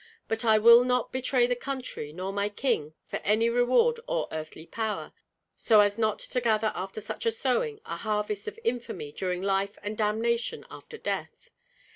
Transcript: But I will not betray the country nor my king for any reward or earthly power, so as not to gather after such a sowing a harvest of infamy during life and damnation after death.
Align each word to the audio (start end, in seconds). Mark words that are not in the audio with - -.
But 0.27 0.43
I 0.43 0.57
will 0.57 0.83
not 0.83 1.11
betray 1.11 1.45
the 1.45 1.55
country 1.55 2.11
nor 2.11 2.33
my 2.33 2.49
king 2.49 2.95
for 3.05 3.17
any 3.17 3.51
reward 3.51 3.99
or 4.07 4.27
earthly 4.31 4.65
power, 4.65 5.13
so 5.55 5.79
as 5.81 5.99
not 5.99 6.17
to 6.17 6.41
gather 6.41 6.71
after 6.73 6.99
such 6.99 7.27
a 7.27 7.31
sowing 7.31 7.79
a 7.85 7.97
harvest 7.97 8.47
of 8.47 8.59
infamy 8.63 9.11
during 9.11 9.43
life 9.43 9.77
and 9.83 9.95
damnation 9.95 10.65
after 10.71 10.97
death. 10.97 11.51